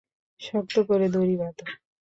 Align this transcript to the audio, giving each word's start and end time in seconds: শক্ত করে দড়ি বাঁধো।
শক্ত 0.39 0.75
করে 0.89 1.05
দড়ি 1.09 1.35
বাঁধো। 1.37 1.65